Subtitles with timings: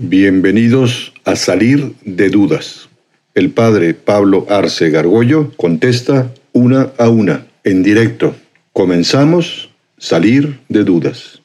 [0.00, 2.88] Bienvenidos a Salir de Dudas.
[3.34, 8.32] El padre Pablo Arce Gargollo contesta una a una, en directo.
[8.72, 11.42] Comenzamos Salir de Dudas.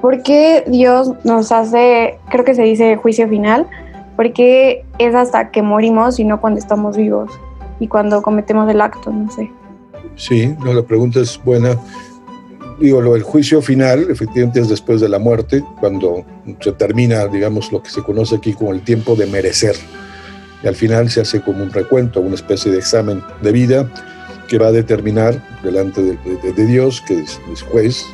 [0.00, 3.66] ¿Por qué Dios nos hace, creo que se dice juicio final?
[4.14, 7.32] Porque es hasta que morimos y no cuando estamos vivos
[7.80, 9.50] y cuando cometemos el acto, no sé.
[10.14, 11.76] Sí, no, la pregunta es buena
[12.80, 16.24] digo, del juicio final, efectivamente es después de la muerte, cuando
[16.60, 19.76] se termina, digamos, lo que se conoce aquí como el tiempo de merecer.
[20.62, 23.92] Y al final se hace como un recuento, una especie de examen de vida
[24.48, 28.04] que va a determinar delante de, Dios, que es, es, juez,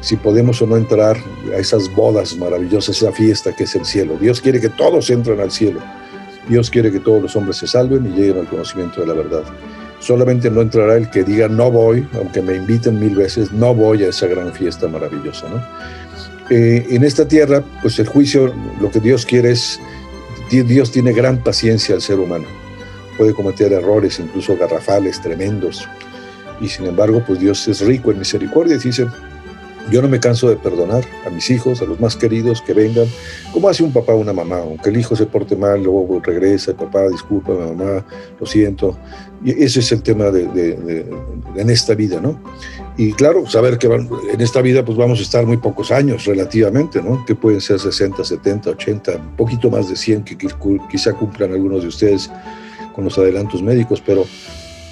[0.00, 1.16] si podemos o no entrar
[1.52, 4.16] a esas bodas maravillosas, esa fiesta que es el cielo.
[4.20, 5.80] Dios quiere que todos entren al cielo.
[6.48, 9.42] Dios quiere que todos los hombres se salven y lleguen al conocimiento de la verdad
[10.00, 14.04] solamente no entrará el que diga no voy, aunque me inviten mil veces, no voy
[14.04, 15.48] a esa gran fiesta maravillosa.
[15.48, 15.62] ¿no?
[16.50, 19.80] Eh, en esta tierra, pues el juicio, lo que Dios quiere es,
[20.50, 22.46] Dios tiene gran paciencia al ser humano,
[23.18, 25.88] puede cometer errores, incluso garrafales, tremendos,
[26.60, 29.06] y sin embargo, pues Dios es rico en misericordia y dice,
[29.90, 33.06] yo no me canso de perdonar a mis hijos, a los más queridos que vengan,
[33.52, 36.76] como hace un papá o una mamá, aunque el hijo se porte mal, luego regresa,
[36.76, 38.04] papá, disculpa, mamá,
[38.38, 38.96] lo siento.
[39.44, 41.06] Y ese es el tema de,
[41.56, 42.40] en esta vida, ¿no?
[42.96, 47.02] Y claro, saber que en esta vida pues vamos a estar muy pocos años relativamente,
[47.02, 47.24] ¿no?
[47.24, 50.36] Que pueden ser 60, 70, 80, un poquito más de 100 que
[50.90, 52.30] quizá cumplan algunos de ustedes
[52.94, 54.24] con los adelantos médicos, pero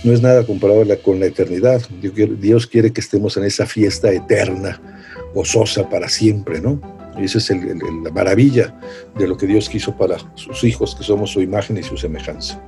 [0.05, 1.83] no es nada comparado con la eternidad.
[2.01, 4.81] Dios quiere que estemos en esa fiesta eterna,
[5.35, 6.79] gozosa para siempre, ¿no?
[7.19, 8.79] Y esa es la maravilla
[9.17, 12.61] de lo que Dios quiso para sus hijos, que somos su imagen y su semejanza.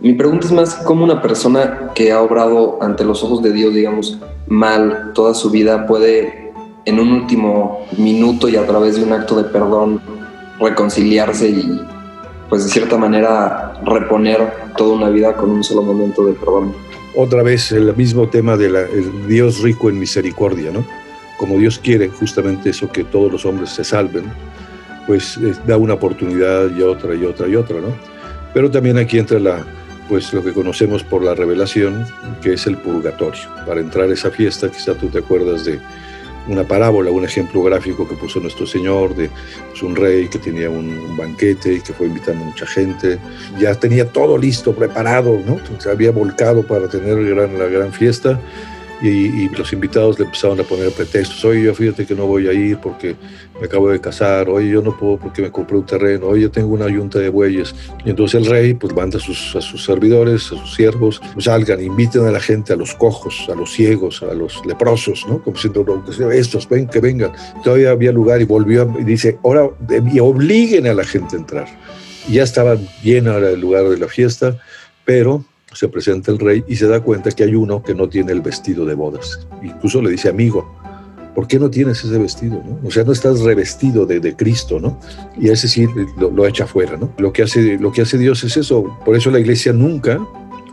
[0.00, 3.74] Mi pregunta es más, ¿cómo una persona que ha obrado ante los ojos de Dios,
[3.74, 6.52] digamos, mal toda su vida, puede
[6.84, 10.00] en un último minuto y a través de un acto de perdón
[10.58, 11.80] reconciliarse y
[12.50, 14.40] pues de cierta manera reponer
[14.76, 16.74] toda una vida con un solo momento de perdón.
[17.14, 18.86] Otra vez el mismo tema de
[19.26, 20.84] Dios rico en misericordia, ¿no?
[21.38, 24.24] Como Dios quiere justamente eso, que todos los hombres se salven,
[25.06, 27.94] pues da una oportunidad y otra y otra y otra, ¿no?
[28.52, 29.64] Pero también aquí entra la,
[30.08, 32.04] pues lo que conocemos por la revelación,
[32.42, 33.42] que es el purgatorio.
[33.64, 35.78] Para entrar a esa fiesta, quizá tú te acuerdas de
[36.48, 39.30] una parábola, un ejemplo gráfico que puso nuestro Señor de
[39.70, 43.18] pues, un rey que tenía un, banquete y que fue invitando a mucha gente.
[43.58, 45.60] Ya tenía todo listo, preparado, ¿no?
[45.78, 48.40] Se había volcado para tener la gran fiesta
[49.02, 51.44] y, los invitados le empezaron a poner pretextos.
[51.44, 53.16] Oye, yo fíjate que no voy a ir porque
[53.58, 54.48] me acabo de casar.
[54.48, 56.26] Oye, yo no puedo porque me compré un terreno.
[56.26, 57.74] Oye, yo tengo una yunta de bueyes.
[58.04, 61.46] Y entonces el rey pues manda a sus, a sus servidores, a sus siervos, pues
[61.46, 65.42] salgan, inviten a la gente, a los cojos, a los ciegos, a los leprosos, ¿no?
[65.42, 67.32] Como diciendo, estos, ven, que vengan.
[67.64, 69.70] Todavía había lugar y volvió y dice, ahora,
[70.12, 71.68] y obliguen a la gente a entrar.
[72.28, 74.58] Y ya estaba lleno el lugar de la fiesta,
[75.04, 78.32] pero se presenta el rey y se da cuenta que hay uno que no tiene
[78.32, 79.46] el vestido de bodas.
[79.62, 80.74] Incluso le dice, amigo,
[81.34, 82.62] ¿por qué no tienes ese vestido?
[82.84, 84.98] O sea, no estás revestido de, Cristo, ¿no?
[85.38, 85.86] Y ese sí
[86.18, 87.12] lo, echa fuera, ¿no?
[87.18, 88.98] Lo que, hace, lo que hace Dios es eso.
[89.04, 90.18] Por eso la iglesia nunca,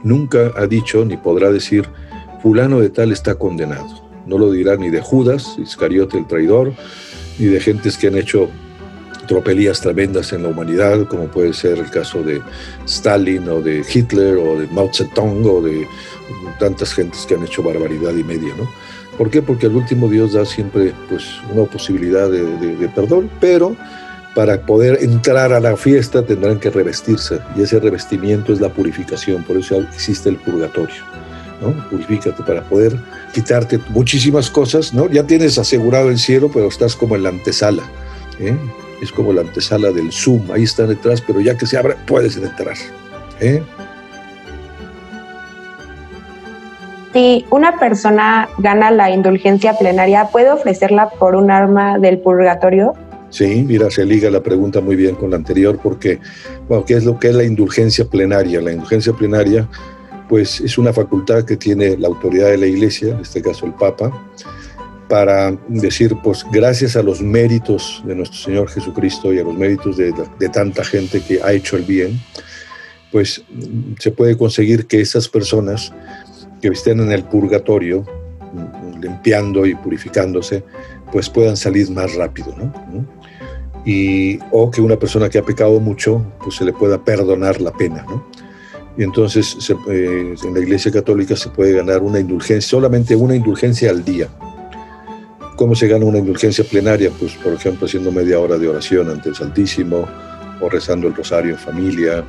[0.03, 1.87] nunca ha dicho ni podrá decir,
[2.41, 4.07] fulano de tal está condenado.
[4.25, 6.73] No lo dirá ni de Judas, Iscariote el traidor,
[7.39, 8.49] ni de gentes que han hecho
[9.27, 12.41] tropelías tremendas en la humanidad, como puede ser el caso de
[12.85, 15.87] Stalin o de Hitler o de Mao Zedong o de
[16.59, 18.67] tantas gentes que han hecho barbaridad y media, ¿no?
[19.17, 19.41] ¿Por qué?
[19.41, 23.75] Porque al último Dios da siempre pues, una posibilidad de, perdón, pero
[24.35, 29.43] para poder entrar a la fiesta tendrán que revestirse y ese revestimiento es la purificación,
[29.43, 31.03] por eso existe el purgatorio.
[31.59, 31.89] ¿no?
[31.89, 32.95] Purifícate para poder
[33.33, 35.09] quitarte muchísimas cosas, ¿no?
[35.09, 37.81] Ya tienes asegurado el cielo, pero estás como en la antesala.
[38.39, 38.55] ¿eh?
[39.01, 42.37] Es como la antesala del Zoom, ahí están detrás, pero ya que se abre, puedes
[42.37, 42.75] entrar.
[43.39, 43.61] ¿eh?
[47.13, 52.93] Si una persona gana la indulgencia plenaria, ¿puede ofrecerla por un arma del purgatorio?
[53.29, 56.19] Sí, mira, se liga la pregunta muy bien con la anterior, porque,
[56.67, 58.61] bueno, ¿qué es lo que es la indulgencia plenaria?
[58.61, 59.67] La indulgencia plenaria,
[60.29, 63.73] pues, es una facultad que tiene la autoridad de la Iglesia, en este caso el
[63.73, 64.11] Papa,
[65.07, 69.97] para decir, pues gracias a los méritos de nuestro Señor Jesucristo y a los méritos
[69.97, 70.13] de,
[70.51, 72.19] tanta gente que ha hecho el bien,
[73.11, 73.43] pues
[73.99, 75.93] se puede conseguir que esas personas
[76.61, 78.05] que estén en el purgatorio,
[78.99, 80.63] limpiando y purificándose,
[81.11, 82.73] pues puedan salir más rápido, ¿no?
[83.85, 87.71] Y, o que una persona que ha pecado mucho, pues se le pueda perdonar la
[87.71, 88.27] pena, ¿no?
[88.97, 89.55] Y entonces
[89.89, 94.27] eh, en la Iglesia Católica se puede ganar una indulgencia, solamente una indulgencia al día.
[95.57, 97.11] ¿Cómo se gana una indulgencia plenaria?
[97.19, 100.07] Pues, por ejemplo, haciendo media hora de oración ante el Santísimo
[100.61, 102.23] o rezando el rosario en familia.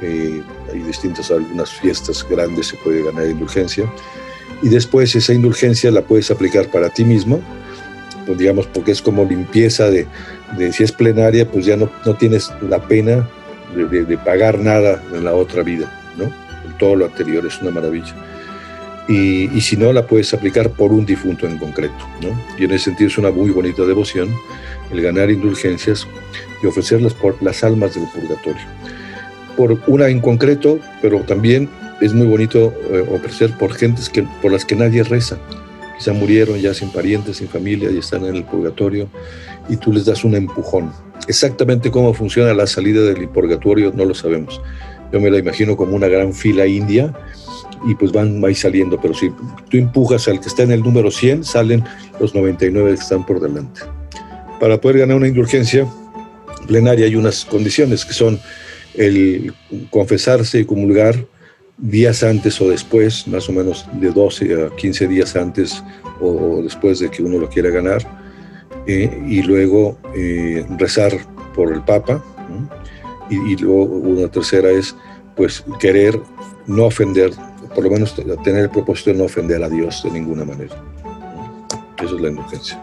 [0.00, 3.84] Eh, hay distintas, algunas fiestas grandes se puede ganar indulgencia.
[4.62, 7.38] Y después esa indulgencia la puedes aplicar para ti mismo,
[8.26, 10.06] pues digamos, porque es como limpieza de,
[10.56, 13.28] de si es plenaria, pues ya no, no tienes la pena
[13.74, 16.32] de, pagar nada en la otra vida, ¿no?
[16.78, 18.14] Todo lo anterior es una maravilla.
[19.06, 22.28] Y, si no, la puedes aplicar por un difunto en concreto, ¿no?
[22.58, 24.34] Y en ese sentido es una muy bonita devoción
[24.90, 26.06] el ganar indulgencias
[26.62, 28.62] y ofrecerlas por las almas del purgatorio.
[29.56, 31.68] Por una en concreto, pero también
[32.00, 35.38] es muy bonito eh, ofrecer por gentes que, por las que nadie reza.
[35.98, 39.08] Quizá murieron ya sin parientes, sin familia y están en el purgatorio
[39.68, 40.92] y tú les das un empujón.
[41.28, 44.60] Exactamente cómo funciona la salida del purgatorio no lo sabemos.
[45.12, 47.14] Yo me la imagino como una gran fila india
[47.86, 49.30] y pues van ahí saliendo, pero si
[49.68, 51.84] tú empujas al que está en el número 100, salen
[52.20, 53.82] los 99 que están por delante.
[54.60, 55.86] Para poder ganar una indulgencia
[56.66, 58.40] plenaria hay unas condiciones que son
[58.94, 59.52] el
[59.90, 61.26] confesarse y comulgar
[61.78, 65.82] días antes o después, más o menos de 12 a 15 días antes
[66.20, 68.02] o después de que uno lo quiera ganar,
[68.86, 71.12] eh, y luego eh, rezar
[71.54, 72.22] por el Papa,
[73.30, 74.94] y, luego una tercera es
[75.34, 76.20] pues querer
[76.66, 77.32] no ofender,
[77.74, 80.74] por lo menos tener el propósito de no ofender a Dios de ninguna manera.
[82.02, 82.82] Eso es la indulgencia.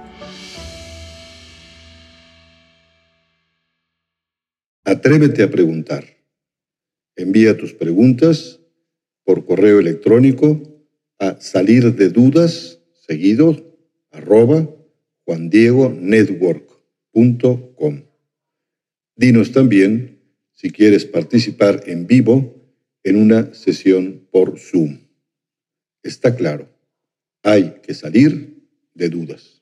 [4.83, 6.03] Atrévete a preguntar.
[7.15, 8.59] Envía tus preguntas
[9.23, 10.61] por correo electrónico
[11.19, 13.55] a salir de dudas seguido
[14.11, 14.67] arroba
[15.25, 18.03] juandiegonetwork.com.
[19.15, 20.19] Dinos también
[20.53, 22.60] si quieres participar en vivo
[23.03, 24.99] en una sesión por Zoom.
[26.03, 26.69] Está claro,
[27.43, 29.61] hay que salir de dudas.